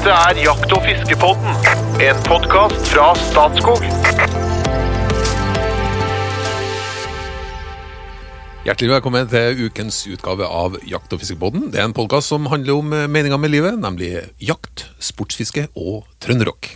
[0.00, 1.66] Dette er Jakt- og fiskepodden,
[2.00, 3.82] en podkast fra Statskog.
[8.64, 11.68] Hjertelig velkommen til ukens utgave av Jakt- og fiskepodden.
[11.68, 16.72] Det er en podkast som handler om meninga med livet, nemlig jakt, sportsfiske og trønderrock.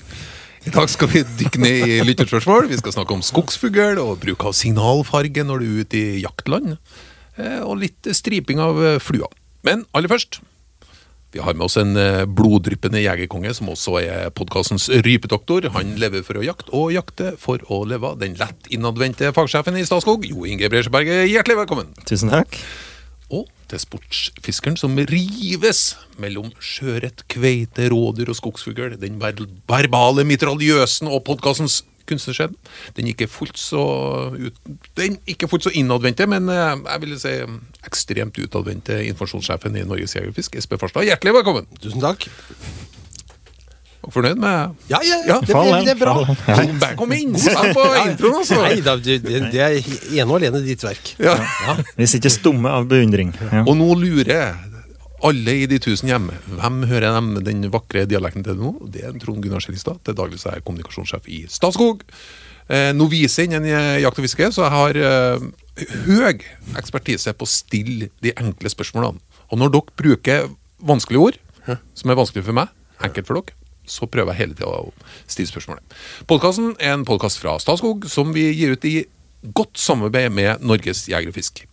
[0.69, 2.69] I dag skal vi dykke ned i lytterspørsmål.
[2.69, 6.77] Vi skal snakke om skogsfugl og bruk av signalfarge når du er ute i jaktland.
[7.39, 9.33] eh, Og litt striping av eh, flua.
[9.65, 10.45] Men aller først
[11.35, 15.67] vi har med oss en eh, bloddryppende jegerkonge som også er podkastens rypedoktor.
[15.75, 18.13] Han lever for å jakte og jakte for å leve.
[18.21, 21.91] Den lett innadvendte fagsjefen i Statskog, Jo Inge Bresjeberget, hjertelig velkommen.
[22.07, 22.61] Tusen takk.
[23.35, 25.83] Og til sportsfiskeren som rives
[26.23, 28.95] mellom sjøørret, kveite, rådyr og skogsfugl.
[29.03, 32.55] Den verbale mitraljøsen og podkastens kunstnerskjedd.
[32.97, 33.85] Den ikke fullt så
[34.35, 34.59] ut,
[34.99, 37.35] Den ikke fullt så innadvendte, men eh, jeg ville si
[37.85, 41.07] ekstremt utadvendte informasjonssjefen i Norges Jeger Espen Farstad.
[41.09, 41.69] Hjertelig velkommen.
[41.83, 42.29] Tusen takk.
[44.05, 46.93] Og fornøyd med Ja, ja, Ja, det, det, det er bra.
[46.99, 48.61] kom inn på introen, altså!
[48.61, 51.15] Nei, da, det, det er ene og alene ditt verk.
[51.23, 51.39] Ja.
[51.97, 53.33] Vi sitter stumme av beundring.
[53.41, 53.65] Ja.
[53.65, 54.74] Og nå lurer
[55.25, 56.37] alle i de tusen hjemme.
[56.59, 58.75] Hvem hører dem den vakre dialekten til nå?
[58.93, 62.05] Det er Trond Gunnar Skjelstad, til daglig så er jeg kommunikasjonssjef i Statskog.
[62.69, 63.67] Eh, novise innen
[64.01, 65.49] jakt og fiske, så jeg har eh,
[66.07, 66.45] høy
[66.81, 69.21] ekspertise på å stille de enkle spørsmålene.
[69.53, 70.49] Og når dere bruker
[70.85, 71.41] vanskelige ord,
[71.97, 72.73] som er vanskelig for meg,
[73.05, 73.57] enkelt for dere,
[73.89, 74.93] så prøver jeg hele tida å
[75.29, 75.97] stille spørsmålet.
[76.29, 78.97] Podkasten er en podkast fra Statskog som vi gir ut i
[79.57, 81.67] godt samarbeid med Norges Jeger og Fisk.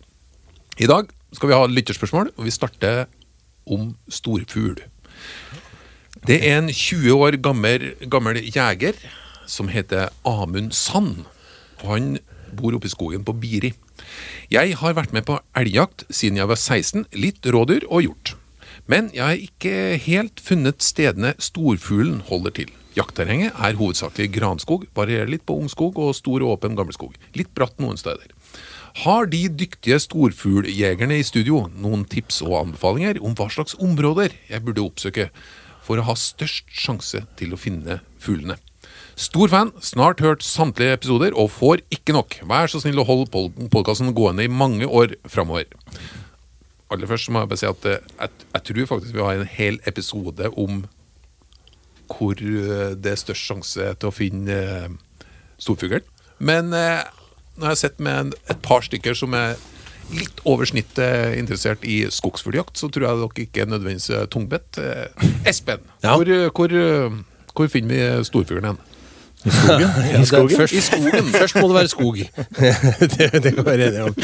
[0.80, 3.06] I dag skal vi ha lytterspørsmål, og vi starter
[3.66, 4.80] om storfugl.
[6.26, 8.98] Det er en 20 år gammel, gammel jeger
[9.50, 11.24] som heter Amund Sand.
[11.82, 12.12] Og han
[12.54, 13.72] bor oppe i skogen på Biri.
[14.52, 18.36] Jeg har vært med på elgjakt siden jeg var 16, litt rådyr og hjort.
[18.90, 22.72] Men jeg har ikke helt funnet stedene storfuglen holder til.
[22.92, 27.14] Jaktterrenget er hovedsakelig granskog, varierer litt på ungskog og stor og åpen gammelskog.
[27.38, 28.34] Litt bratt noen steder.
[29.00, 34.64] Har de dyktige storfugljegerne i studio noen tips og anbefalinger om hva slags områder jeg
[34.66, 35.30] burde oppsøke
[35.82, 38.58] for å ha størst sjanse til å finne fuglene?
[39.16, 42.36] Stor fan, snart hørt samtlige episoder og får ikke nok.
[42.48, 43.30] Vær så snill å holde
[43.72, 45.72] podkasten gående i mange år framover.
[46.92, 49.54] Aller først må jeg bare si at eh, jeg, jeg tror faktisk vi har en
[49.54, 50.84] hel episode om
[52.12, 55.26] hvor eh, det er størst sjanse til å finne eh,
[55.56, 56.04] storfuglen.
[56.42, 56.74] Men
[57.56, 59.56] nå har jeg sett med et par stykker som er
[60.12, 64.80] litt over snittet interessert i skogsfugljakt, så tror jeg dere ikke er nødvendigvis tungbedt.
[64.82, 66.16] Eh, Espen, Ja.
[66.16, 67.20] hvor, hvor, eh,
[67.54, 68.80] hvor finner vi storfuglen hen?
[69.42, 69.94] I skogen?
[70.22, 70.56] I skogen?
[70.58, 71.32] Først, I skogen.
[71.32, 72.20] først må det være skog.
[73.16, 74.14] det, det kan vi være enige om.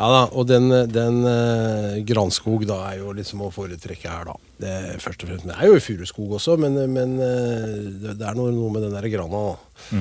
[0.00, 4.36] Ja da, og den, den uh, granskog da er jo liksom å foretrekke her, da.
[4.62, 8.30] Det, først og fremst, det er jo i furuskog også, men, men uh, det, det
[8.30, 9.42] er noe, noe med den der grana.
[9.50, 9.98] da.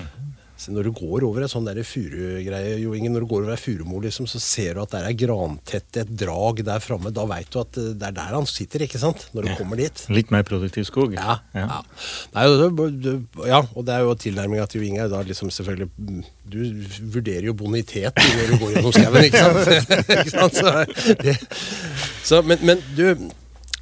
[0.59, 3.61] Så når du går over et sånn furugreie, Jo Inge, når du går over ei
[3.61, 7.13] furumor, liksom, så ser du at det er grantett, et drag der framme.
[7.15, 9.29] Da veit du at eh, det er der han sitter, ikke sant?
[9.35, 10.03] Når du kommer dit.
[10.11, 11.15] Litt mer produktiv skog.
[11.15, 11.39] Ja.
[11.55, 11.63] Ja.
[11.63, 11.79] ja.
[12.35, 12.45] Nei,
[13.47, 15.89] ja, og det er jo tilnærminga til Jo Inge da liksom selvfølgelig
[16.49, 16.59] Du
[17.13, 19.93] vurderer jo bonitet når du går gjennom skauen, ikke sant?
[20.19, 20.59] ikke sant?
[20.59, 21.37] Så, det,
[22.25, 23.29] så, men, men du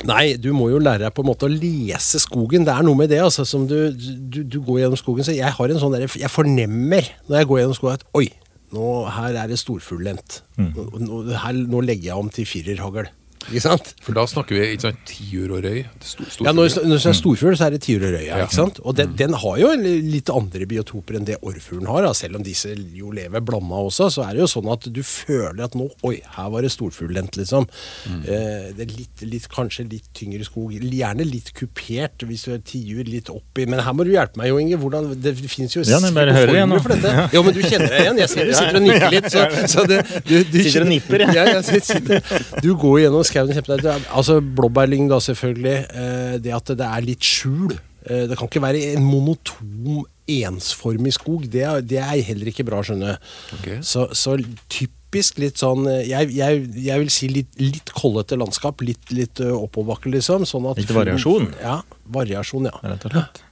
[0.05, 2.65] Nei, du må jo lære deg på en måte å lese skogen.
[2.67, 3.17] Det er noe med det.
[3.23, 6.29] altså, som Du, du, du går gjennom skogen, så jeg har en sånn der, jeg
[6.29, 8.27] fornemmer når jeg går gjennom skogen at oi,
[8.75, 10.41] nå, her er det storfugllendt.
[10.59, 11.23] Nå, nå,
[11.71, 13.09] nå legger jeg om til firerhagl.
[13.47, 13.93] Ikke sant?
[14.03, 15.81] For da snakker vi ikke sant, tiurrøy.
[16.03, 18.21] Stor, Ja, når, det er storfugl, så er det tiurrøya.
[18.27, 18.39] Ja.
[18.45, 18.79] ikke sant?
[18.83, 22.05] Og den, den har jo litt andre biotoper enn det orrfuglen har.
[22.07, 22.13] Da.
[22.17, 25.63] Selv om disse jo lever blanda også, så er det jo sånn at du føler
[25.67, 27.65] at nå Oi, her var det storfuglent, liksom.
[28.07, 30.75] Eh, det er litt, litt, kanskje litt tyngre skog.
[30.77, 33.65] Gjerne litt kupert hvis du er tiur litt oppi.
[33.69, 34.77] Men her må du hjelpe meg, Jo Inge.
[34.77, 37.27] Hvordan, det fins jo Ja, bare sikkert hører igjen formler for dette.
[37.35, 38.21] Jo, men du kjenner deg igjen.
[38.21, 39.29] Jeg ser du sitter og nikker litt.
[39.33, 41.35] Så, så det, du, du Sitter og nipper, jeg.
[41.37, 44.07] ja, jeg sitter, du går gjennom skauen kjempedeilig.
[44.17, 45.77] Altså blåbærlyng, da, selvfølgelig.
[45.93, 47.77] Eh, det at det er litt skjul.
[48.07, 51.45] Eh, det kan ikke være en monotom, ensformig skog.
[51.53, 53.19] Det, er- det er heller ikke bra, skjønner jeg.
[53.57, 53.67] Ok.
[53.87, 54.35] Så, så
[54.67, 58.83] typisk litt sånn eh, Jeg, jeg, jeg vil si litt, litt kollete landskap.
[58.83, 60.43] Litt, litt oppoverbakke, liksom.
[60.49, 61.51] Sånn at Litt variasjon?
[61.63, 61.79] Ja.
[62.17, 62.75] Variasjon, ja.
[62.83, 63.43] rett og slett.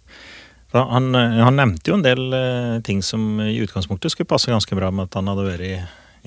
[0.76, 4.90] Han, han nevnte jo en del uh, ting som i utgangspunktet skulle passe ganske bra
[4.92, 5.76] med at han hadde vært i,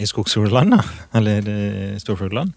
[0.00, 0.72] i skogsfugleland,
[1.18, 2.54] eller uh, storfugleland.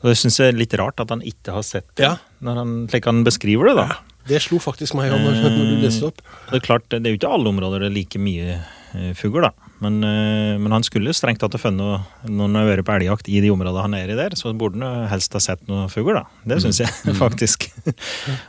[0.00, 2.16] Og det syns jeg er litt rart at han ikke har sett det, Ja.
[2.40, 3.76] når han, slik han beskriver det.
[3.76, 3.98] da.
[4.30, 6.20] Det slo faktisk meg òg når, når du leste opp.
[6.50, 9.40] Det er klart, det er jo ikke alle områder det er like mye eh, fugl,
[9.42, 9.50] da.
[9.80, 11.80] Men, eh, men han skulle strengt tatt ha funnet
[12.28, 14.52] noen når han har vært på elgjakt i de områdene han er i der, så
[14.56, 16.26] burde han helst ha sett noe fugl, da.
[16.44, 17.70] Det syns jeg faktisk.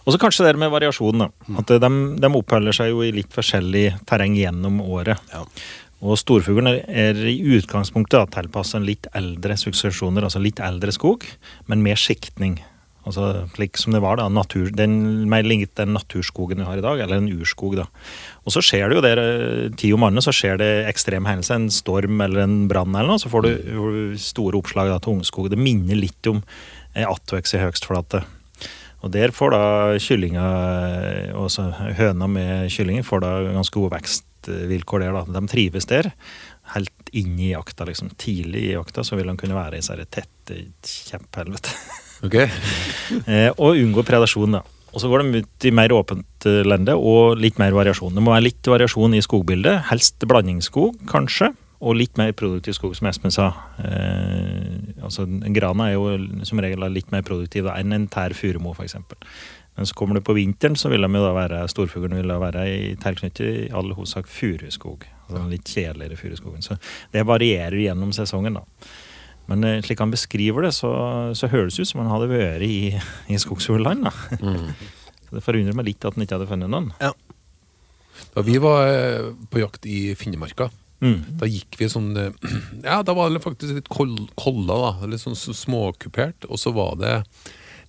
[0.05, 1.23] Og så kanskje det med variasjon.
[1.23, 1.29] da.
[1.63, 5.23] At de, de oppholder seg jo i litt forskjellig terreng gjennom året.
[5.33, 5.45] Ja.
[6.01, 11.27] Og storfuglen er, i utgangspunktet en litt eldre suksesjoner, altså litt eldre skog,
[11.69, 12.57] men med skiktning.
[13.05, 16.83] Altså slik som det var da, natur, den, mer lignet den naturskogen vi har i
[16.85, 17.77] dag, eller en urskog.
[17.77, 17.87] da.
[18.45, 21.53] Og så skjer det jo der, eh, ti om morgenen så skjer det ekstrem hendelse,
[21.53, 25.49] en storm eller en brann eller noe, så får du store oppslag da, til ungskog.
[25.49, 26.43] Det minner litt om
[26.93, 28.23] eh, attveks i høgstflate.
[29.01, 29.63] Og der får da
[29.97, 30.45] kyllinga,
[31.33, 33.95] altså høna med kyllinger, får da ganske gode
[34.47, 35.13] vekstvilkår der.
[35.13, 35.39] da.
[35.39, 36.11] De trives der.
[36.75, 38.11] Helt inn i jakta, liksom.
[38.17, 41.75] Tidlig i jakta så vil de kunne være i disse tette kjempehelvete.
[42.21, 42.51] Okay.
[43.25, 44.59] Eh, og unngå predasjon, da.
[44.93, 48.13] Og så går de ut i mer åpent eh, lende og litt mer variasjon.
[48.13, 49.87] Det må være litt variasjon i skogbildet.
[49.89, 51.49] Helst blandingsskog, kanskje.
[51.81, 53.47] Og litt mer produktiv skog, som Espen sa.
[53.81, 58.75] Eh, altså, Grana er jo som regel litt mer produktiv da, enn en tær furumo,
[58.77, 58.99] f.eks.
[59.81, 62.35] Men så kommer det på vinteren, så vil de jo da være storfuglen vil da
[62.37, 65.07] være i tilknyttet i all hovedsak furuskog.
[65.25, 66.61] Altså litt kjedeligere furuskogen.
[66.61, 66.77] Så
[67.15, 68.91] det varierer gjennom sesongen, da.
[69.49, 70.91] Men eh, slik han beskriver det, så,
[71.35, 72.93] så høres det ut som han hadde vært i,
[73.33, 74.05] i skogsfuglland.
[75.31, 76.91] Så Det forundrer meg litt at han ikke hadde funnet noen.
[77.01, 77.09] Ja.
[78.35, 80.69] Da vi var eh, på jakt i Finnemarka,
[81.01, 81.23] Mm.
[81.41, 82.27] da gikk vi sånn eh,
[82.85, 85.07] Ja, da var det faktisk litt kol kolla, da.
[85.09, 86.45] Litt sånn småkupert.
[86.45, 87.15] Og så var det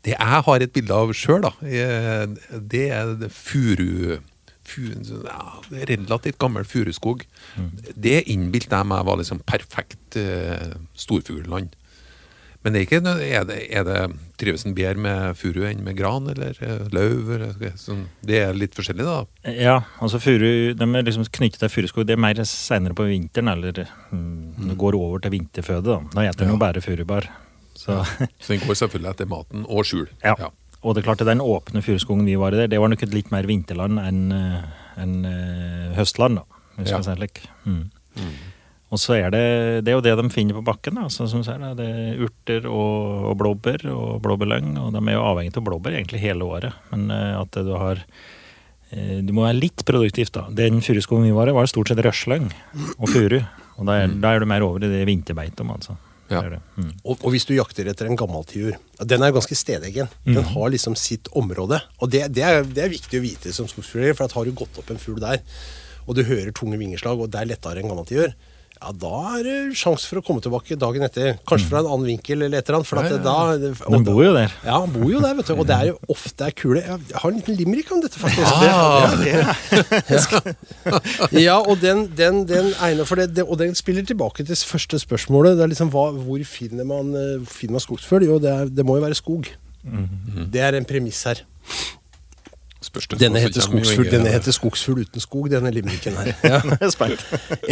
[0.03, 2.25] Det jeg har et bilde av sjøl, eh,
[2.75, 4.19] det er furu...
[4.67, 5.23] furu...
[5.29, 5.61] Ja,
[5.91, 7.23] relativt gammel furuskog.
[7.95, 11.77] Det innbilte jeg meg var liksom perfekt eh, storfuglland.
[12.63, 14.01] Men er ikke er det, er det,
[14.39, 17.31] trives en bedre med furu enn med gran eller eh, løv?
[17.35, 19.51] Eller, sånn, det er litt forskjellig, da.
[19.51, 22.07] Ja, altså furu, de er liksom knyttet til furuskog.
[22.07, 23.83] Det er mer senere på vinteren, eller
[24.13, 25.83] mm, det går over til vinterføde.
[25.91, 27.27] Da Da spiser de jo bare furubar.
[27.83, 27.99] Så,
[28.39, 30.07] Så den går selvfølgelig etter maten og skjul.
[30.25, 30.37] ja.
[30.83, 33.03] Og det er klart at den åpne furuskogen vi var i der, det var nok
[33.05, 34.65] et litt mer vinterland enn en,
[34.99, 36.61] enn, eh, høstland, da.
[36.79, 36.99] Hvis Ja.
[36.99, 37.45] skal si like.
[37.67, 37.85] mm.
[38.19, 38.33] Mm.
[38.93, 40.99] Og så er det, det er jo det de finner på bakken.
[40.99, 41.63] da, som du ser.
[41.79, 44.75] Det er urter og, og blåbær og blåbærlyng.
[44.83, 46.75] Og de er jo avhengig av blåbær egentlig hele året.
[46.91, 48.03] Men uh, at du har
[48.93, 50.45] uh, Du må være litt produktiv, da.
[50.51, 52.51] Den furuskogen vi var i, var stort sett røslyng
[52.99, 53.39] og furu.
[53.79, 55.97] Og da er, da er du mer over i det vinterbeitet, altså.
[56.33, 56.41] Ja.
[56.41, 56.63] Det er det.
[56.77, 56.93] Mm.
[57.05, 60.11] Og, og hvis du jakter etter en gammel tiur Den er jo ganske stedegen.
[60.25, 61.81] Den har liksom sitt område.
[62.01, 64.55] Og det, det, er, det er viktig å vite som skogsfugler, for at har du
[64.57, 65.43] gått opp en fugl der,
[66.07, 68.33] og du hører tunge vingeslag, og der lettere en gammel tiur,
[68.83, 71.37] ja, da er det sjanse for å komme tilbake dagen etter.
[71.47, 72.89] Kanskje fra en annen vinkel eller et eller annet.
[72.89, 73.23] For at Ja, ja.
[73.23, 73.35] da,
[73.87, 74.51] og De bor jo der.
[74.67, 75.55] Ja, han bor jo der, vet du.
[75.55, 76.83] Og det er jo ofte er kule.
[76.83, 78.51] Jeg har en liten limerick om dette, faktisk.
[78.51, 79.15] Ah,
[81.39, 84.99] Ja, og den, den, den egner for det, det, Og den spiller tilbake til første
[84.99, 85.57] spørsmålet.
[85.61, 88.27] Det er liksom hva, Hvor finner man, eh, finner man skogsfugl?
[88.27, 89.53] Jo, det, er, det må jo være skog.
[90.53, 91.47] Det er en premiss her.
[92.93, 96.35] Spørs det Denne heter skogsfugl Denne heter skogsfugl uten skog, denne limericken her.
[96.53, 96.61] Ja.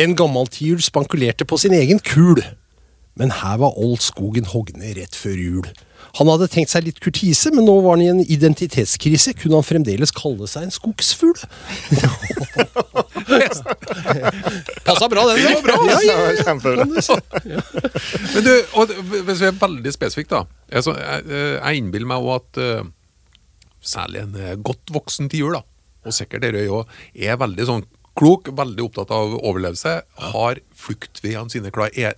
[0.00, 2.40] En gammel tiur spankulerte på sin egen kul.
[3.18, 5.66] Men her var all skogen hogne rett før jul.
[6.18, 9.34] Han hadde tenkt seg litt kurtise, men nå var han i en identitetskrise.
[9.38, 11.36] Kunne han fremdeles kalle seg en skogsfugl?
[14.86, 15.42] Passa bra, den.
[15.42, 15.76] Det var bra.
[15.90, 16.46] Ja, ja, ja.
[16.46, 16.86] Kjempebra.
[16.86, 18.94] Men du, og,
[19.28, 20.46] hvis vi er veldig spesifikt, da.
[20.72, 21.28] Jeg, jeg,
[21.58, 22.88] jeg innbiller meg òg at eh,
[23.82, 25.62] særlig en eh, godt voksen tiur, da,
[26.06, 27.84] og sikkert Røy òg, er veldig sånn
[28.18, 29.96] klok, veldig opptatt av overlevelse,
[30.32, 31.92] har fluktveiene sine klare.
[31.96, 32.16] Er,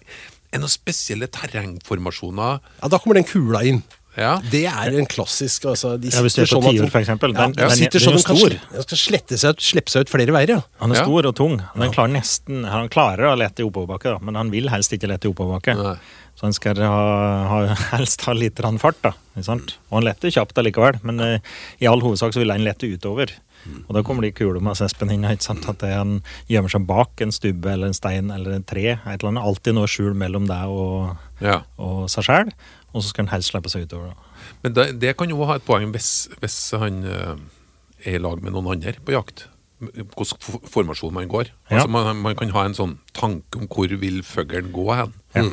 [0.51, 2.61] er det noen spesielle terrengformasjoner?
[2.83, 3.83] Ja, Da kommer den kula inn.
[4.13, 4.35] Ja.
[4.53, 7.07] Det er en klassisk altså, de Ja, hvis du er på sånn tiur, den-.
[7.09, 8.57] Ja, Den, den, sitter sånn at den stor.
[8.59, 10.51] kan, den skal slette seg ut, slippe seg ut flere veier.
[10.53, 10.59] ja.
[10.83, 11.05] Han er Ja.
[11.07, 11.55] stor og tung.
[11.75, 15.25] Han klarer nesten Han klarer å lete i oppoverbakke, men han vil helst ikke lete
[15.29, 15.97] i oppoverbakke.
[16.43, 17.03] Så han skal ha,
[17.47, 17.59] ha,
[17.93, 19.13] helst ha litt fart, da.
[19.37, 19.77] Ikke sant?
[19.93, 21.39] Og han letter kjapt allikevel, men eh,
[21.79, 23.31] i all hovedsak så vil han lette utover.
[23.87, 25.23] Og da kommer de kule med sespen inn.
[25.23, 25.69] Ikke sant?
[25.71, 26.17] At han
[26.51, 28.97] gjemmer seg bak en stubbe eller en stein eller et tre.
[28.99, 29.47] Et eller annet.
[29.47, 31.61] Alltid noe skjul mellom deg og, Ja.
[31.79, 32.51] og seg sjøl.
[32.91, 34.11] Og så skal han helst slippe seg utover.
[34.11, 34.51] Da.
[34.67, 36.11] Men det, det kan jo ha et poeng hvis,
[36.43, 37.37] hvis han eh,
[38.03, 39.47] er i lag med noen andre på jakt.
[39.79, 41.55] Hvilken formasjon man går.
[41.71, 41.85] Ja.
[41.85, 45.15] Altså man, man kan ha en sånn tanke om hvor vil fuglen gå hen.
[45.39, 45.47] Ja.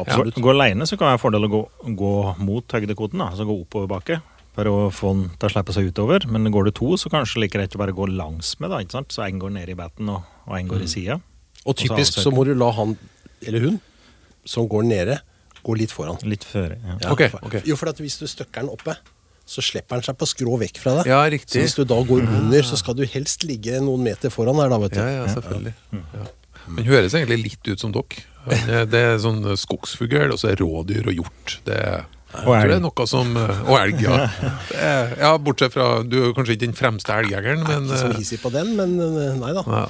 [0.00, 0.38] Absolutt.
[0.42, 1.62] Gå alene så kan det være en fordel å gå,
[2.00, 2.12] gå
[2.44, 4.20] mot høydekoten, da, altså gå oppoverbakke.
[4.54, 6.26] For å få den til å slippe seg utover.
[6.30, 9.00] Men går du to, så kanskje like greit å bare gå langs med, da, ikke
[9.00, 9.14] sant?
[9.14, 11.18] Så en går ned i baten, og, og en går i sida.
[11.64, 12.94] Og typisk så må du la han
[13.44, 13.80] eller hun
[14.48, 15.18] som går nede,
[15.64, 16.20] gå litt foran.
[16.28, 16.76] Litt føre.
[16.84, 16.98] Ja.
[17.06, 17.64] Ja, okay, okay.
[17.68, 18.96] Jo, for at hvis du støkker den oppe,
[19.48, 21.10] så slipper han seg på skrå vekk fra deg.
[21.10, 24.60] Ja, Så hvis du da går under, så skal du helst ligge noen meter foran
[24.60, 25.00] der, da, vet du.
[25.00, 25.74] Ja, ja, selvfølgelig.
[25.92, 26.28] Ja.
[26.64, 28.24] Han høres egentlig litt ut som dere.
[28.50, 31.58] Er- Det er sånn skogsfugl, og så er rådyr og hjort.
[31.64, 34.28] Det er Jeg tror det er noe som eh, Og elg, ja.
[34.74, 38.16] Er- Ja, Bortsett fra Du er kanskje ikke den fremste elgjegeren, men Ikke så eh,
[38.18, 39.62] hissig på den, men eh, nei da.
[39.66, 39.84] ja.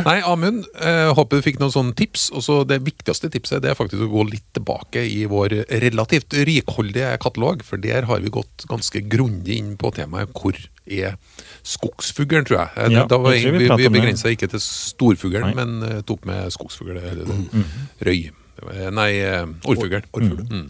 [0.00, 2.30] Nei, Amund, eh, håper du fikk noen sånne tips.
[2.32, 6.36] Og så Det viktigste tipset det er faktisk å gå litt tilbake i vår relativt
[6.48, 7.64] rikholdige katalog.
[7.66, 10.56] For der har vi gått ganske grundig inn på temaet hvor
[10.86, 11.16] er
[11.62, 12.92] skogsfuglen, tror jeg.
[12.96, 15.54] Ja, da var jeg tror vi vi, vi begrensa ikke til storfuglen, Nei.
[15.54, 16.96] men uh, tok med skogsfugl.
[16.98, 17.28] Eller
[18.02, 18.30] røy.
[18.62, 20.02] Eh, Nei, eh, orrfugl.
[20.50, 20.66] Mm.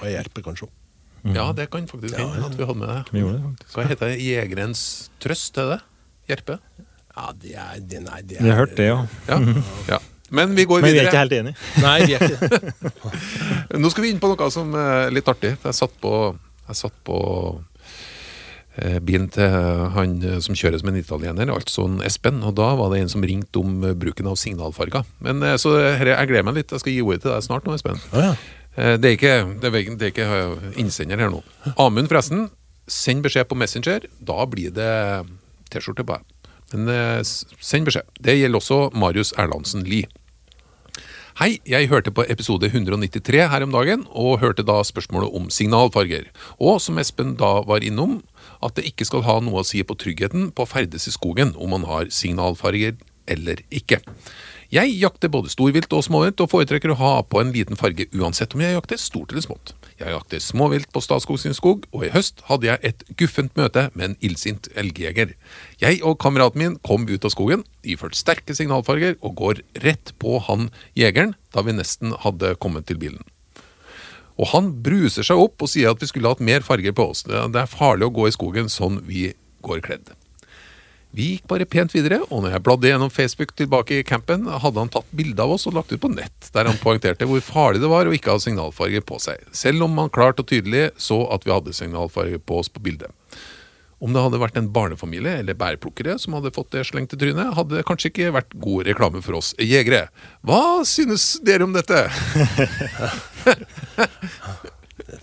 [0.00, 0.74] Og jerpe, kanskje òg.
[1.34, 3.64] Ja, det kan faktisk hende at vi hadde med det.
[3.72, 4.18] Hva heter det?
[4.22, 4.82] Jegerens
[5.22, 5.80] trøst, er det?
[6.30, 6.58] Gjerpe?
[7.16, 8.98] Ja, det er, det, nei, det er Vi har hørt det, ja.
[9.30, 9.40] Ja.
[9.88, 10.00] ja.
[10.28, 11.54] Men vi går Men vi er ikke helt enige.
[11.84, 12.90] Nei, vi er ikke.
[13.82, 15.54] Nå skal vi inn på noe som er litt artig.
[15.62, 16.12] Jeg satt på,
[16.66, 17.20] jeg satt på
[18.80, 19.54] eh, bilen til
[19.94, 22.42] han eh, som kjører som en italiener, altså en Espen.
[22.42, 25.06] Og da var det en som ringte om eh, bruken av signalfarger.
[25.22, 26.74] Men Så her, jeg gleder meg litt.
[26.74, 28.02] Jeg skal gi ordet til deg snart nå, Espen.
[28.12, 28.36] Oh, ja.
[28.76, 31.38] Det er ikke, det er, det er ikke innsender her nå.
[31.80, 32.50] Amund, forresten.
[32.92, 34.04] Send beskjed på Messenger.
[34.20, 34.90] Da blir det
[35.72, 36.26] T-skjorte på deg.
[36.74, 37.22] Men eh,
[37.62, 38.08] send beskjed.
[38.20, 40.08] Det gjelder også Marius Erlandsen Lie.
[41.36, 46.30] Hei, jeg hørte på episode 193 her om dagen, og hørte da spørsmålet om signalfarger.
[46.56, 48.22] Og som Espen da var innom,
[48.64, 51.52] at det ikke skal ha noe å si på tryggheten på å ferdes i skogen
[51.60, 52.96] om man har signalfarger
[53.28, 54.00] eller ikke.
[54.72, 58.56] Jeg jakter både storvilt og småvilt, og foretrekker å ha på en liten farge uansett
[58.56, 59.74] om jeg jakter stort eller smått.
[60.00, 63.86] Jeg jakter småvilt på Statskog sin skog, og i høst hadde jeg et guffent møte
[63.94, 65.36] med en illsint elgjeger.
[65.82, 70.40] Jeg og kameraten min kom ut av skogen, iført sterke signalfarger, og går rett på
[70.50, 70.68] han
[70.98, 73.22] jegeren da vi nesten hadde kommet til bilen.
[74.36, 77.24] Og han bruser seg opp og sier at vi skulle hatt mer farger på oss.
[77.24, 79.30] Det er farlig å gå i skogen sånn vi
[79.64, 80.12] går kledd.
[81.16, 84.82] Vi gikk bare pent videre, og når jeg bladde gjennom Facebook tilbake i campen, hadde
[84.82, 87.80] han tatt bilde av oss og lagt ut på nett, der han poengterte hvor farlig
[87.80, 91.22] det var å ikke ha signalfarger på seg, selv om han klart og tydelig så
[91.32, 93.08] at vi hadde signalfarger på oss på bildet.
[93.96, 97.54] Om det hadde vært en barnefamilie eller bærplukkere som hadde fått det slengt i trynet,
[97.56, 100.10] hadde det kanskje ikke vært god reklame for oss jegere.
[100.44, 102.04] Hva synes dere om dette?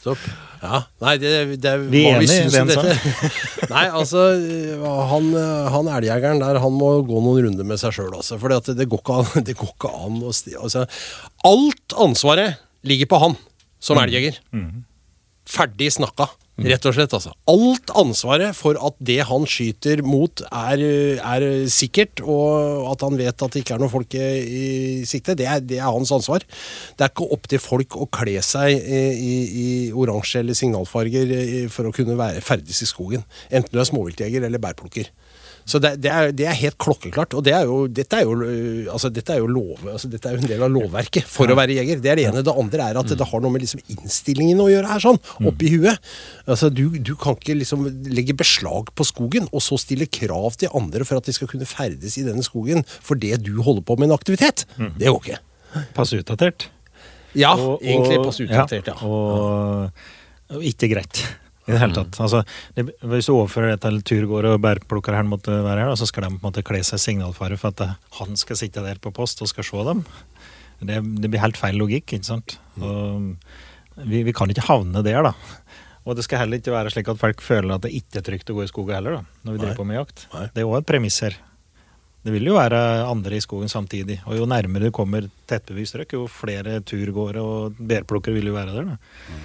[0.04, 0.24] Nettopp.
[0.64, 1.30] Ja, nei, det,
[1.64, 2.96] det er Vi hva vi syns om dette.
[3.74, 4.24] nei, altså,
[5.12, 5.30] han,
[5.72, 8.36] han elgjegeren der, han må gå noen runder med seg sjøl, altså.
[8.42, 10.58] For det, går ikke an, det går ikke an å sti...
[10.60, 10.84] Altså,
[11.48, 13.38] alt ansvaret ligger på han
[13.84, 14.42] som elgjeger.
[15.48, 16.28] Ferdig snakka.
[16.62, 17.32] Rett og slett, altså.
[17.50, 20.84] Alt ansvaret for at det han skyter mot, er,
[21.18, 25.48] er sikkert, og at han vet at det ikke er noen folk i, sikte, det
[25.50, 26.46] er, det er hans ansvar.
[26.46, 29.34] Det er ikke opp til folk å kle seg i, i,
[29.64, 29.68] i
[29.98, 33.26] oransje eller signalfarger eh, for å kunne være ferdes i skogen.
[33.50, 35.10] Enten du er småviltjeger eller bærplukker.
[35.66, 37.34] Så det, det, er, det er helt klokkeklart.
[37.40, 40.28] Og det er jo, dette, er jo, øh, altså, dette, er jo lov, altså, dette
[40.28, 42.02] er jo en del av lovverket for å være jeger.
[42.04, 42.44] Det er det ene.
[42.44, 45.20] Det andre er at det har noe med liksom innstillingen å gjøre her, sånn.
[45.48, 46.12] Oppi huet.
[46.44, 50.74] Altså, du, du kan ikke liksom legge beslag på skogen, og så stille krav til
[50.76, 53.96] andre for at de skal kunne ferdes i denne skogen for det du holder på
[54.00, 54.66] med en aktivitet.
[55.00, 55.40] Det går ikke.
[55.96, 56.68] Passe utdatert.
[57.34, 58.98] Ja, Og- egentlig passe utdatert, ja.
[59.08, 59.90] Og,
[60.54, 61.24] og ikke greit.
[61.64, 62.20] I det hele tatt.
[62.20, 62.42] Altså,
[62.76, 66.08] det, hvis du overfører det til turgåere og bærplukkere her måtte være her, da, så
[66.10, 69.00] skal de på en måte kle seg signalfare for at eh, han skal sitte der
[69.04, 70.04] på post og skal se dem.
[70.84, 72.58] Det, det blir helt feil logikk, ikke sant.
[72.82, 73.32] Og
[74.04, 75.34] vi, vi kan ikke havne der, da.
[76.04, 78.52] Og det skal heller ikke være slik at folk føler at det ikke er trygt
[78.52, 79.64] å gå i skogen heller, da, når vi Nei.
[79.64, 80.28] driver på med jakt.
[80.34, 80.46] Nei.
[80.52, 81.40] Det er òg et premiss her.
[82.24, 84.22] Det vil jo være andre i skogen samtidig.
[84.28, 88.76] Og jo nærmere du kommer tettbevist strøk, jo flere turgåere og bærplukkere vil jo være
[88.76, 88.94] der.
[88.94, 89.40] Da.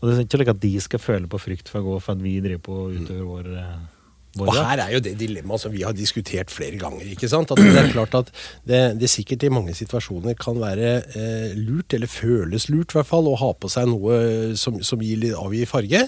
[0.00, 2.16] Og det er ikke slik at de skal føle på frykt for å gå for
[2.16, 5.72] at vi driver på utover utøver vår, eh, Og her er jo det dilemmaet som
[5.74, 7.02] vi har diskutert flere ganger.
[7.10, 7.50] ikke sant?
[7.50, 8.30] At det er klart at
[8.64, 13.10] det, det sikkert i mange situasjoner kan være eh, lurt, eller føles lurt i hvert
[13.10, 16.06] fall, å ha på seg noe som, som gir, avgir farge.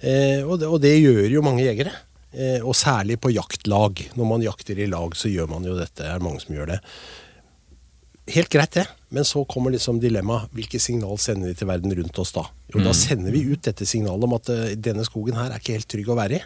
[0.00, 1.92] Eh, og, det, og det gjør jo mange jegere.
[2.32, 4.02] Eh, og særlig på jaktlag.
[4.16, 6.02] Når man jakter i lag, så gjør man jo dette.
[6.02, 6.80] Det er mange som gjør det.
[8.28, 8.84] Helt greit, det.
[9.14, 10.52] Men så kommer liksom dilemmaet.
[10.56, 12.44] Hvilke signal sender vi til verden rundt oss da?
[12.74, 15.78] Jo, da sender vi ut dette signalet om at uh, denne skogen her er ikke
[15.78, 16.42] helt trygg å være i.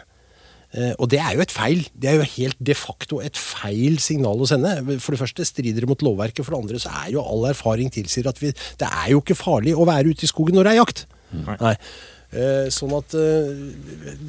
[0.73, 1.83] Uh, og det er jo et feil.
[1.91, 4.77] Det er jo helt de facto et feil signal å sende.
[4.95, 7.91] For det første strider det mot lovverket, for det andre så er jo all erfaring
[7.93, 10.73] tilsier at vi, det er jo ikke farlig å være ute i skogen når det
[10.73, 11.05] er jakt.
[11.33, 11.75] Nei.
[12.33, 13.49] Eh, sånn at eh,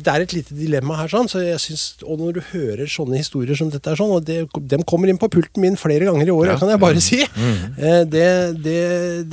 [0.04, 3.16] Det er et lite dilemma her, sånn, så jeg synes, og når du hører sånne
[3.16, 6.28] historier som dette, er sånn, og det, dem kommer inn på pulten min flere ganger
[6.28, 6.58] i året, Ja.
[6.60, 8.10] kan jeg bare si, Mm.
[8.12, 8.26] det,
[8.62, 8.82] det,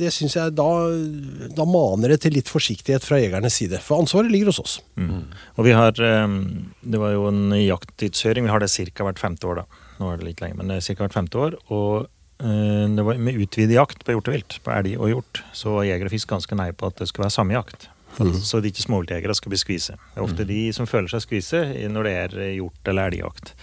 [0.00, 0.68] det syns jeg da,
[1.54, 3.78] da maner det til litt forsiktighet fra jegernes side.
[3.84, 4.80] For ansvaret ligger hos oss.
[4.96, 6.26] Og vi har eh,
[6.82, 8.44] Det var jo en jakttidshøring.
[8.48, 9.04] Vi har det ca.
[9.04, 9.64] hvert femte år, da.
[10.00, 10.94] Nå er det litt lenge, men det ca.
[11.04, 11.58] hvert femte år.
[11.70, 12.06] Og
[12.40, 16.08] eh, det var med utvidet jakt på hjortevilt, på elg og hjort, så var jeger
[16.08, 17.88] og fisk ganske nei på at det skulle være samme jakt.
[18.12, 19.94] For, Så de ikke småviltjegere skal bli skvise.
[20.12, 23.54] Det er ofte de som føler seg skvise når det er hjort- eller elgjakt.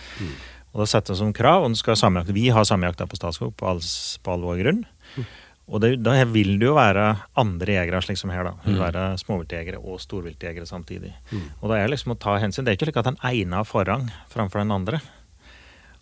[0.74, 2.32] Og da setter de som krav og skal samjakt.
[2.34, 3.80] Vi har samjakta på Statskog på, all,
[4.24, 4.82] på all vår grunn.
[5.70, 7.04] Og det, da vil det jo være
[7.38, 8.44] andre jegere, slik som her.
[8.48, 8.54] da.
[8.66, 11.14] Det vil være småviltjegere og storviltjegere samtidig.
[11.62, 12.66] Og da er det liksom å ta hensyn.
[12.66, 15.02] Det er ikke slik at den ene har forrang framfor den andre.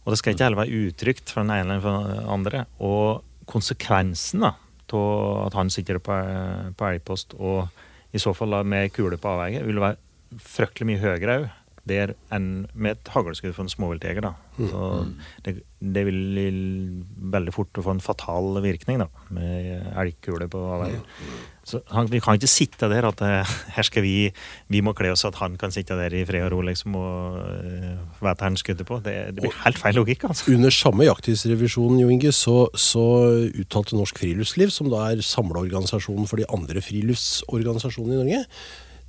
[0.06, 2.64] Og det skal ikke heller være utrygt for den ene eller for den andre.
[2.80, 4.54] Og konsekvensen da,
[4.96, 6.16] av at han sitter på,
[6.80, 7.68] på elgpost og
[8.16, 11.48] i så fall med kule på avveie, vil være fryktelig mye høyere òg
[11.88, 14.26] der enn med et haglskudd for en småviltjeger.
[14.26, 14.34] da.
[14.58, 14.88] Så
[15.46, 17.04] det, det vil
[17.34, 21.04] veldig fort få en fatal virkning da, med elgkule på avveie.
[21.68, 24.30] Så han, vi kan ikke sitte der at eh, her skal vi
[24.72, 26.96] vi må kle oss så at han kan sitte der i fred og ro liksom,
[26.96, 29.02] og uh, vite han skuddet på.
[29.04, 30.24] Det, det blir helt feil logikk.
[30.30, 30.54] altså.
[30.56, 33.04] Under samme jakttidsrevisjonen Jo Inge, så, så
[33.52, 38.44] uttalte Norsk Friluftsliv, som da er samleorganisasjonen for de andre friluftsorganisasjonene i Norge,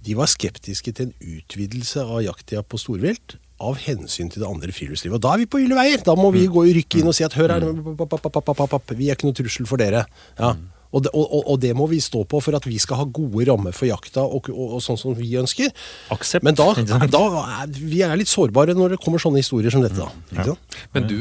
[0.06, 4.72] de var skeptiske til en utvidelse av jakttida på storvilt av hensyn til det andre
[4.74, 5.18] friluftslivet.
[5.18, 6.02] Og da er vi på ville veier!
[6.06, 7.66] Da må vi gå i rykke inn og si at hør her,
[7.98, 10.04] papp, vi er ikke noe trussel for dere.
[10.38, 10.54] Ja.
[10.88, 13.04] Og det, og, og, og det må vi stå på for at vi skal ha
[13.04, 15.74] gode rammer for jakta og, og, og sånn som vi ønsker.
[16.14, 16.46] Aksept.
[16.46, 16.70] Men da,
[17.16, 17.24] da
[17.58, 19.98] er vi er litt sårbare når det kommer sånne historier som dette.
[19.98, 20.46] da.
[20.46, 20.78] Sant?
[20.96, 21.18] Men du,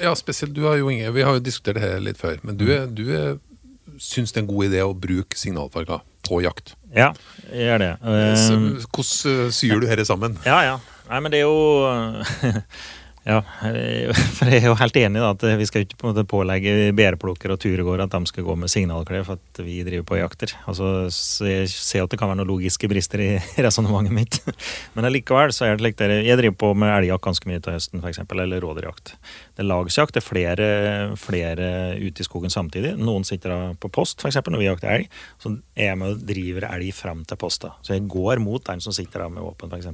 [0.00, 2.56] ja spesielt du har jo Inge, vi har jo diskutert det her litt før, men
[2.56, 3.04] du, du
[4.00, 6.74] syns det er en god idé å bruke signalfarger på jakt.
[6.94, 7.10] Ja,
[7.50, 7.90] jeg gjør det.
[8.00, 8.46] Eh,
[8.86, 10.38] hvordan eh, syr du dette sammen?
[10.46, 10.78] Ja, ja.
[11.10, 11.58] Nei, men det er jo
[13.28, 16.14] Ja, eh, for jeg er jo helt enig i at vi skal ikke på en
[16.14, 20.06] måte pålegge bæreplukkere og turegåere at de skal gå med signalklær for at vi driver
[20.08, 20.54] på jakter.
[20.70, 23.30] Altså, så jeg ser at det kan være noen logiske brister i
[23.66, 24.40] resonnementet mitt.
[24.96, 28.00] Men allikevel så er det slik jeg driver på med elgjakt ganske mye til høsten,
[28.00, 29.12] f.eks., eller rådyrjakt.
[29.52, 30.70] Det er lagsjakt, det er flere,
[31.20, 31.68] flere
[32.00, 32.94] ute i skogen samtidig.
[32.96, 34.40] Noen sitter på post, f.eks.
[34.48, 35.20] når vi jakter elg.
[35.42, 37.74] Så er jeg med og driver elg fram til posta.
[37.84, 39.92] Så jeg går mot den som sitter der med våpen, f.eks.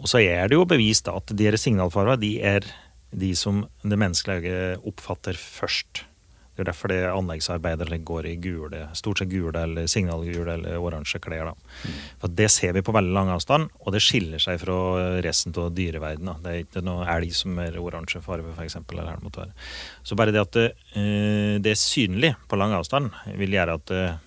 [0.00, 2.64] Og så er det jo bevist at de signalfarver de er
[3.10, 6.04] de som det menneskelige øyet oppfatter først.
[6.54, 11.16] Det er derfor det anleggsarbeidere går i gule, stort sett gule eller signalgule eller oransje
[11.22, 11.48] klær.
[11.48, 11.92] da.
[12.20, 14.76] For Det ser vi på veldig lang avstand, og det skiller seg fra
[15.24, 16.42] resten av dyreverdenen.
[16.44, 18.76] Det er ikke noe elg som er oransje farge, f.eks.
[20.04, 23.08] Så bare det at det, eh, det er synlig på lang avstand,
[23.40, 24.18] vil gjøre at eh,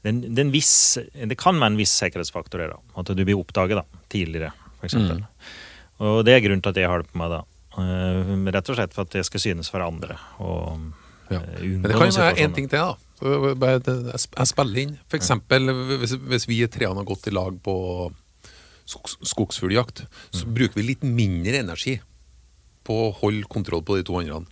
[0.00, 0.74] det, den, en- det, er en viss,
[1.12, 2.72] det kan være en viss sikkerhetsfaktor her.
[2.96, 4.96] At du blir oppdaget da, tidligere, f.eks.
[4.96, 5.24] Mm.
[6.00, 7.42] Og det er grunnen til at jeg har det på meg, da.
[7.78, 10.16] Eh, rett og slett for at det skal synes for andre.
[10.40, 10.80] Og
[11.30, 11.38] Ja.
[11.38, 12.78] eh, Men det kan jo være én ting til.
[12.78, 12.96] da.
[13.20, 14.98] Jeg spiller inn.
[15.08, 17.74] For eksempel hvis, hvis vi treene har gått i lag på
[18.86, 22.00] skogs, skogsfugljakt, så bruker vi litt mindre energi
[22.82, 24.46] på å holde kontroll på de to andre.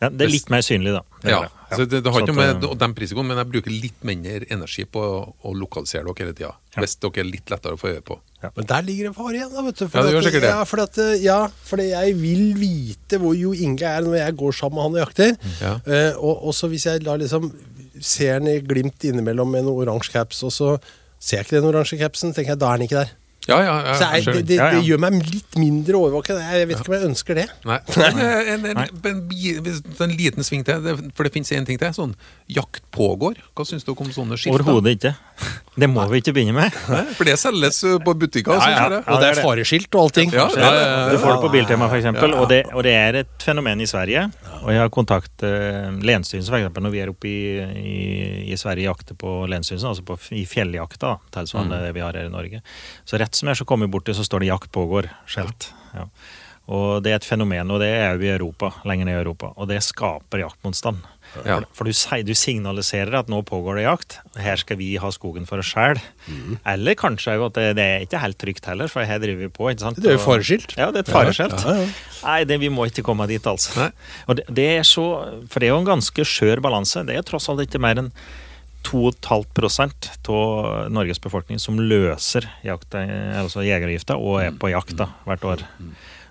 [0.00, 1.02] Ja, det er litt mer synlig, da.
[1.20, 1.76] Det Ja, det.
[1.76, 4.46] så det, det har ikke noe med å den risikoen, men jeg bruker litt mindre
[4.48, 6.52] energi på å, å lokalisere dere hele tida.
[6.72, 6.80] Ja.
[6.80, 8.16] Hvis dere er litt lettere å få øye på.
[8.56, 9.84] Men der ligger en fare igjen, da, vet du.
[9.84, 10.52] Ja, det gjør sikkert det.
[10.54, 14.38] Ja, for at, eh, ja, fordi jeg vil vite hvor Jo Inge er når jeg
[14.40, 15.36] går sammen med han og jakter.
[15.60, 15.74] Ja.
[15.84, 17.50] Uh, og også hvis jeg da liksom
[18.00, 20.74] ser han i glimt innimellom med en oransje caps, og så
[21.20, 23.12] ser jeg ikke den oransje capsen, tenker jeg da er han ikke der.
[23.48, 24.78] Ja, ja, ja, Så jeg, det, det, Ja, ja.
[24.78, 26.36] det gjør meg litt mindre overvåket.
[26.44, 27.46] Jeg vet ikke om jeg ønsker det.
[27.64, 27.78] Nei.
[28.20, 29.20] Eh, en, en, en,
[30.04, 31.94] en liten sving til, det- for det finnes en ting til.
[31.96, 32.12] Sånn
[32.50, 33.38] jakt pågår.
[33.56, 34.60] Hva syns dere om sånne skilter?
[34.60, 35.14] Overhodet ikke.
[35.80, 36.76] Det må vi ikke begynne med.
[36.92, 38.52] Nei, For det selges uh, på butikker.
[38.52, 38.88] Ja, synes ja.
[38.92, 39.00] det.
[39.06, 40.32] Og det det er fareskilt og allting.
[40.36, 41.04] Ja, ja, ja, ja.
[41.14, 42.10] Du får det på Biltema, f.eks.
[42.10, 44.26] Og, det- og det er et fenomen i Sverige.
[44.60, 46.80] Og jeg har kontakt uh, Länsstyrelsen, f.eks.
[46.80, 47.40] Når vi er oppe i,
[47.80, 47.96] i,
[48.52, 51.86] i Sverige og jakter på Länsstyrelsen, altså på, i fjelljakta, tilsvarende mm.
[51.88, 52.60] det vi har her i Norge.
[53.08, 55.72] Så rett som jeg så kommer borti, så står det 'jakt pågår' skjelt.
[55.94, 56.08] Ja.
[56.70, 59.48] Og det er et fenomen, og det er jo i Europa, lenger ned i Europa.
[59.56, 61.00] Og det skaper jaktmotstand.
[61.46, 61.60] Ja.
[61.74, 61.94] For, du,
[62.26, 64.18] du signaliserer at nå pågår det jakt.
[64.38, 65.98] Her skal vi ha skogen for oss sjøl.
[66.66, 69.50] Eller kanskje jo at det, det er ikke helt trygt heller, for her driver vi
[69.50, 69.66] på.
[69.70, 69.98] ikke sant?
[69.98, 70.76] Det er jo fareskilt.
[70.78, 71.58] Ja, det er et fareskilt.
[71.66, 71.88] Ja, ja.
[72.20, 73.74] Nei, det, vi må ikke komme dit, altså.
[73.80, 73.90] Nei.
[74.28, 75.06] Og det, det er så,
[75.50, 77.02] for det er jo en ganske skjør balanse.
[77.08, 78.12] Det er tross alt ikke mer enn
[78.86, 85.44] 2,5% av Norges befolkning som løser jakt, altså jegeravgifta og er på jakt da, hvert
[85.56, 85.66] år.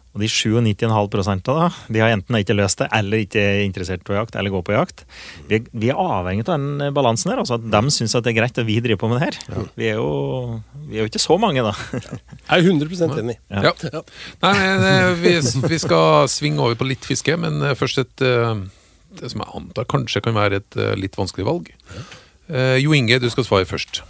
[0.09, 4.15] Og de 97,5 da, de har enten ikke løst det, eller ikke er interessert på
[4.17, 5.03] jakt, eller går på jakt.
[5.45, 8.31] Vi, er- vi er avhengig av den balansen her, altså at de syns at det
[8.33, 9.67] er greit at vi driver på med det her.
[9.77, 10.09] Vi, er jo,
[10.89, 11.75] vi er jo ikke så mange, da.
[11.93, 13.38] Jeg er 100% enig.
[13.53, 13.62] Ja.
[14.41, 15.35] Nei, nei, eh, vi,
[15.75, 18.65] vi skal svinge over på litt fiske, men eh, først et eh,
[19.21, 21.69] det som jeg antar kanskje kan være et eh, litt vanskelig valg.
[22.49, 24.01] Eh, Jo Inge, du skal svare først.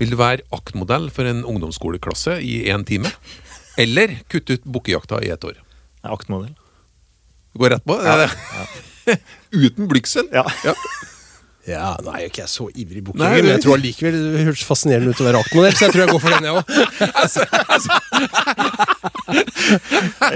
[0.00, 3.10] Vil du være aktmodell for en ungdomsskoleklasse i én time?
[3.80, 5.58] Eller kutte ut bukkejakta i ett år?
[6.04, 6.54] Aktmodell.
[7.56, 7.96] Går rett på?
[8.04, 8.28] Ja,
[9.52, 10.28] Uten blygsel?
[10.32, 10.44] Ja.
[10.64, 10.74] ja.
[11.66, 14.66] Ja, nå er jo ikke jeg så ivrig bookinger, men jeg tror allikevel det hørtes
[14.68, 16.64] fascinerende ut å være aktmodell, så jeg tror jeg går for den, jeg òg.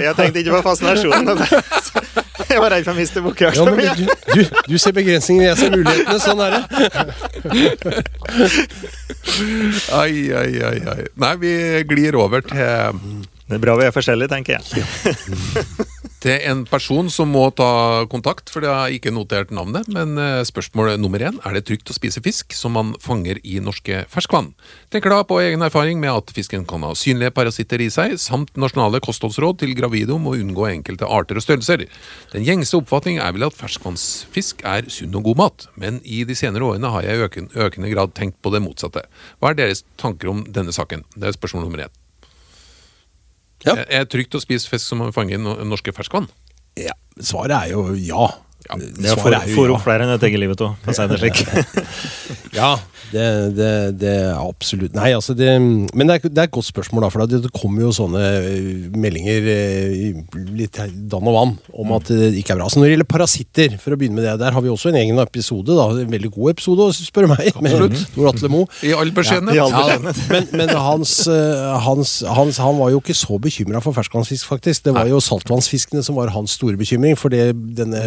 [0.00, 1.38] Jeg tenkte ikke på fascinasjonen.
[2.50, 3.84] Jeg var redd for å miste Ja, bukkejakta mi.
[3.94, 4.40] du, du,
[4.72, 6.18] du ser begrensningene, jeg ser mulighetene.
[6.18, 6.62] Sånn er det.
[9.94, 11.02] Ai, ai, ai, ai.
[11.22, 11.52] Nei, vi
[11.92, 12.58] glir over til,
[13.46, 14.64] Det er bra vi er forskjellige, tenker jeg.
[16.20, 19.88] til en person som må ta kontakt, for det har ikke notert navnet.
[19.92, 23.58] Men eh, spørsmål nummer én er det trygt å spise fisk som man fanger i
[23.64, 24.52] norske ferskvann.
[24.92, 28.52] Tenker da på egen erfaring med at fisken kan ha synlige parasitter i seg, samt
[28.60, 31.86] nasjonale kostholdsråd til gravide om å unngå enkelte arter og størrelser.
[32.34, 36.36] Den gjengse oppfatning er vel at ferskvannsfisk er sunn og god mat, men i de
[36.38, 39.06] senere årene har jeg i økende grad tenkt på det motsatte.
[39.40, 41.06] Hva er deres tanker om denne saken?
[41.16, 41.99] Det er spørsmål nummer én.
[43.66, 43.76] Ja.
[43.84, 46.30] Er det trygt å spise fisk som fanger norske ferskvann?
[46.80, 48.28] Ja, svaret er jo ja.
[48.70, 51.20] Det er for, for opp flere enn et eget livet òg, for å si det
[51.22, 51.44] slik.
[52.50, 52.74] Ja,
[53.12, 53.68] det, det,
[54.00, 57.10] det er absolutt Nei, altså det Men det er, det er et godt spørsmål, da.
[57.12, 60.18] For det, det kommer jo sånne eh, meldinger eh,
[60.58, 62.68] litt dann og vann om at det ikke er bra.
[62.70, 64.98] Så når det gjelder parasitter, for å begynne med det, der har vi også en
[65.00, 65.76] egen episode.
[65.78, 67.60] da, En veldig god episode, spør du meg.
[67.62, 68.68] Med Tor Atle Moe.
[68.86, 69.58] I all beskjedenhet.
[69.58, 69.68] Ja,
[70.34, 74.84] men men hans, eh, hans, hans, han var jo ikke så bekymra for ferskvannsfisk, faktisk.
[74.86, 78.02] Det var jo saltvannsfiskene som var hans store bekymring, for det, denne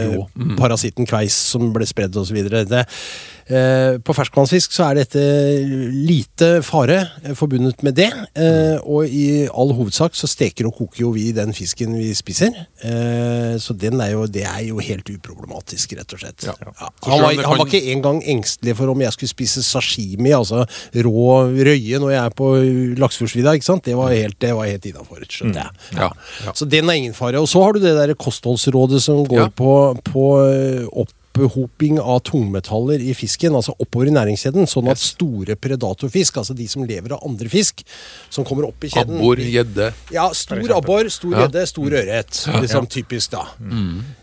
[0.60, 2.40] parasitten kveis som ble spredd osv.
[2.44, 2.86] Eh,
[3.48, 5.22] på ferskvannsfisk så er dette
[5.94, 8.10] lite fare eh, forbundet med det.
[8.40, 12.56] Eh, og i all hovedsak så steker og koker jo vi den fisken vi spiser.
[12.86, 16.48] Eh, så den er jo, det er jo helt uproblematisk, rett og slett.
[16.48, 16.56] Ja.
[16.64, 16.92] Ja.
[17.08, 20.64] Han, var, han var ikke engang engstelig for om jeg skulle spise sashimi, altså
[21.06, 22.52] rå røye, når jeg er på
[23.02, 23.58] Laksefjordsvidda.
[23.84, 26.00] Det var helt, det var helt innafor, skjønner jeg.
[26.00, 26.12] Ja.
[26.56, 27.42] Så den er ingen fare.
[27.42, 29.74] Og så har du det der kostholdsrådet som går på,
[30.08, 30.88] på eh,
[31.34, 36.68] opphoping av tungmetaller i fisken, altså oppover i næringskjeden, sånn at store predatorfisk, altså de
[36.70, 37.82] som lever av andre fisk,
[38.34, 39.90] som kommer opp i kjeden Abbor, gjedde.
[40.14, 41.66] ja, stor abbor, stor Ja.
[41.66, 42.44] stor ørret.
[42.62, 43.48] Liksom typisk, da.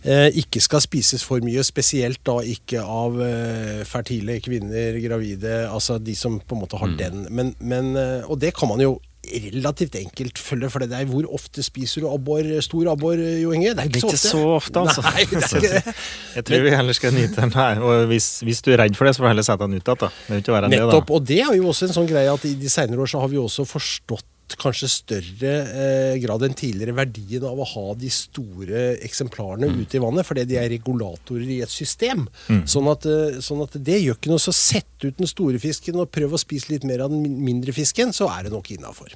[0.05, 5.99] Eh, ikke skal spises for mye, spesielt da ikke av eh, fertile kvinner, gravide, altså
[6.03, 7.27] de som på en måte har den.
[7.31, 11.27] Men, men, eh, og det kan man jo relativt enkelt følge, for det er hvor
[11.37, 13.75] ofte spiser du abbor, stor abbor, Jo Inge?
[13.77, 14.33] Det er Det ikke er så ofte.
[14.33, 15.05] så ofte, altså.
[15.05, 15.95] Nei, det er ikke det.
[16.37, 17.81] Jeg tror vi heller skal nyte den her.
[17.85, 19.91] Og hvis, hvis du er redd for det, så får du heller sette den ut
[19.91, 19.91] igjen.
[19.91, 20.13] Nettopp.
[20.31, 21.17] Det ikke det.
[21.17, 23.29] Og det er jo også en sånn greie at i de senere år så har
[23.33, 24.27] vi også forstått
[24.61, 30.03] kanskje større eh, grad enn tidligere verdien av å ha de store eksemplarene ute i
[30.03, 32.27] vannet, fordi de er regulatorer i et system.
[32.49, 34.43] Sånn, at, eh, sånn at det gjør ikke noe.
[34.43, 37.75] Så sett ut den store fisken og prøv å spise litt mer av den mindre
[37.77, 39.15] fisken, så er det nok innafor.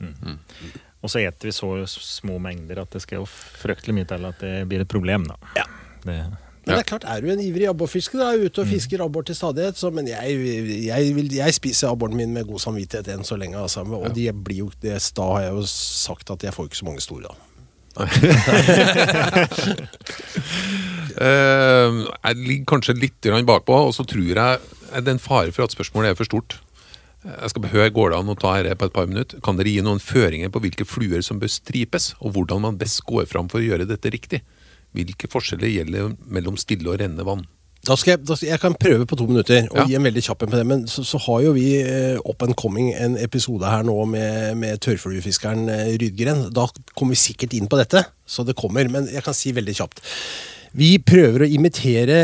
[1.04, 4.40] Og så eter vi så små mengder at det skal jo fryktelig mye til at
[4.40, 5.36] det blir et problem, da.
[5.58, 5.66] Ja.
[6.04, 6.16] Det,
[6.64, 9.36] Men det er klart, er du en ivrig abborfisker, da, ute og fisker abbor til
[9.36, 10.36] stadighet, så Men jeg,
[10.86, 13.84] jeg, vil, jeg spiser abboren min med god samvittighet enn så lenge, altså.
[13.84, 16.88] Og de blir jo det, Da har jeg jo sagt at jeg får ikke så
[16.88, 17.34] mange store, da.
[17.94, 18.04] uh,
[22.26, 24.58] jeg ligger kanskje litt bakpå, og så tror jeg
[24.94, 26.58] er det en fare for at spørsmålet er for stort.
[27.24, 29.40] Eh, Jeg skal behøre Går det an å ta dette på et par minutter?
[29.44, 33.04] Kan dere gi noen føringer på hvilke fluer som bør stripes, og hvordan man best
[33.08, 34.42] går fram for å gjøre dette riktig?
[34.94, 37.44] Hvilke forskjeller gjelder mellom stille og rennende vann?
[37.84, 39.84] Da skal jeg, da skal, jeg kan prøve på to minutter og Ja.
[39.90, 40.64] gi en veldig kjapp en på det.
[40.70, 44.56] Men så, så har jo vi eh, up and coming en episode her nå med,
[44.56, 46.46] med tørrfluefiskeren eh, Rydgren.
[46.56, 46.64] Da
[46.96, 48.88] kommer vi sikkert inn på dette, så det kommer.
[48.88, 50.00] Men jeg kan si veldig kjapt.
[50.74, 52.22] Vi prøver å imitere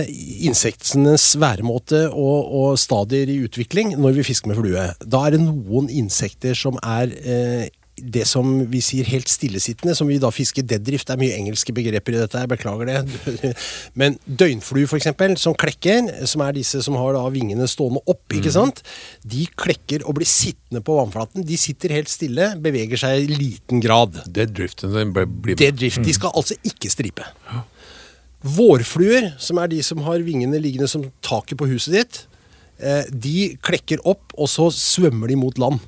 [0.48, 4.86] insektenes væremåte og, og stadier i utvikling når vi fisker med flue.
[5.04, 7.68] Da er det noen insekter som er eh,
[8.00, 11.08] det som vi sier helt stillesittende, som vi da fisker deadrift.
[11.08, 13.54] Det er mye engelske begreper i dette, jeg beklager det.
[14.00, 18.24] Men døgnflue, for eksempel, som klekker, som er disse som har da vingene stående opp,
[18.36, 18.82] ikke sant?
[19.26, 21.44] De klekker og blir sittende på vannflaten.
[21.46, 24.22] De sitter helt stille, beveger seg i liten grad.
[25.52, 25.60] Med.
[25.60, 26.02] Deadrift.
[26.06, 27.26] De skal altså ikke stripe.
[28.40, 32.20] Vårfluer, som er de som har vingene liggende som taket på huset ditt,
[32.80, 35.80] eh, de klekker opp, og så svømmer de mot land.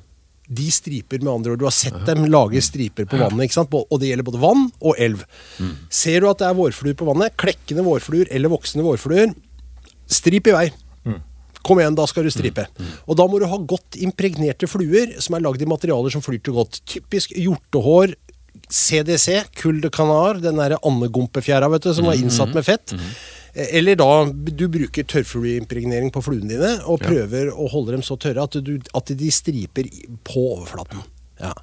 [0.49, 1.59] De striper med andre ord.
[1.61, 3.45] Du har sett dem lage striper på vannet.
[3.47, 3.73] ikke sant?
[3.73, 5.23] Og det gjelder både vann og elv.
[5.89, 9.31] Ser du at det er vårfluer på vannet, klekkende vårfluer eller voksne vårfluer,
[10.07, 10.65] strip i vei.
[11.63, 12.65] Kom igjen, da skal du stripe.
[13.07, 16.51] Og da må du ha godt impregnerte fluer som er lagd i materialer som flyter
[16.51, 16.81] godt.
[16.85, 18.17] Typisk hjortehår,
[18.67, 22.91] CDC, Cull de Canar, den derre andegompefjæra som var innsatt med fett.
[23.53, 28.47] Eller da du bruker tørrflueimpregnering på fluene dine og prøver å holde dem så tørre
[28.47, 29.89] at, du, at de striper
[30.25, 31.03] på overflaten.
[31.41, 31.53] Ja.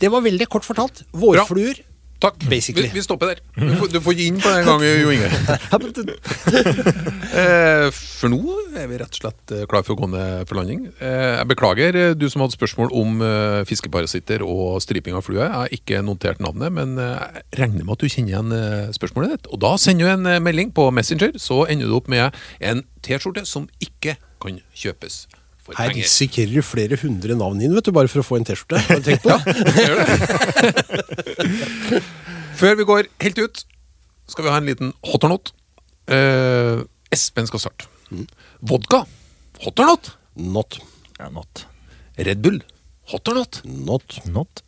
[0.00, 1.04] Det var veldig kort fortalt.
[1.14, 1.78] Vårfluer
[2.22, 2.38] Takk.
[2.48, 2.88] Basically.
[2.88, 3.40] Vi, vi stopper der.
[3.56, 5.30] Du får, du får gi inn på den gangen, Jo Inge.
[7.36, 8.38] Eh, for nå
[8.78, 10.86] er vi rett og slett eh, klar for å gå ned for landing.
[11.04, 13.20] Eh, jeg beklager du som hadde spørsmål om
[13.68, 15.42] fiskeparasitter og striping av flue.
[15.42, 19.50] Jeg har ikke notert navnet, men jeg regner med at du kjenner igjen spørsmålet ditt.
[19.52, 22.32] Og da sender du en melding på Messenger, så ender du opp med
[22.64, 25.26] en T-skjorte som ikke kan kjøpes
[25.66, 26.04] for Her penger.
[26.06, 28.78] risikerer du flere hundre navn inn, vet du, bare for å få en T-skjorte.
[28.86, 29.42] Har du tenkt på det?
[32.60, 33.56] Før vi går helt ut,
[34.30, 35.44] skal vi ha en liten hot or not.
[36.08, 36.76] Uh,
[37.12, 37.84] Espen skal starte.
[38.66, 38.98] Vodka.
[39.64, 40.04] Hot or not?
[40.36, 40.70] Not.
[41.18, 41.66] Ja, not.
[42.16, 42.58] Red Bull.
[43.12, 43.52] Hot or not?
[43.64, 44.20] Not.
[44.30, 44.62] Not.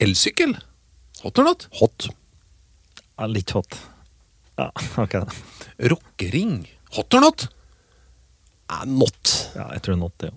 [0.00, 0.52] Elsykkel.
[1.24, 1.60] Hot or not?
[1.80, 1.98] Hot.
[3.18, 3.72] Ja, litt hot.
[4.60, 4.66] Ja,
[5.04, 5.14] ok.
[5.92, 6.54] Rockering.
[6.96, 7.38] Hot or not?
[8.70, 9.50] Eh, Not.
[9.54, 10.30] Ja, jeg tror not, det.
[10.30, 10.36] Ja.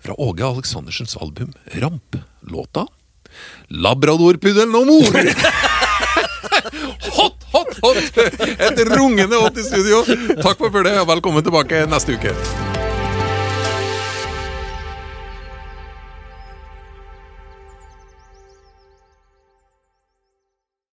[0.00, 2.16] Fra Åge Aleksandersens album Ramp.
[2.40, 2.86] Låta
[3.68, 5.12] Labradorpuddelen og mor.
[7.18, 8.18] hot, hot, hot!
[8.58, 10.02] Et rungende hot i studio.
[10.40, 12.34] Takk for følget, og velkommen tilbake neste uke.